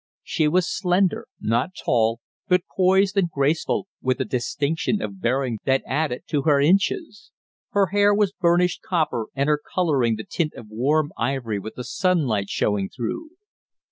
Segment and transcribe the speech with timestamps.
[0.23, 5.83] She was slender, not tall, but poised and graceful with a distinction of bearing that
[5.85, 7.29] added to her inches.
[7.73, 11.83] Her hair was burnished copper and her coloring the tint of warm ivory with the
[11.83, 13.29] sunlight showing through.